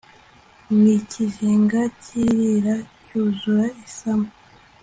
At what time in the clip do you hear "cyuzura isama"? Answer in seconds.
3.03-4.29